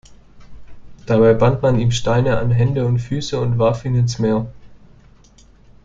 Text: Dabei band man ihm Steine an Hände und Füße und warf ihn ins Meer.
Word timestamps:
Dabei 1.05 1.35
band 1.35 1.61
man 1.61 1.79
ihm 1.79 1.91
Steine 1.91 2.39
an 2.39 2.49
Hände 2.49 2.87
und 2.87 2.97
Füße 2.97 3.39
und 3.39 3.59
warf 3.59 3.85
ihn 3.85 3.93
ins 3.93 4.17
Meer. 4.17 4.51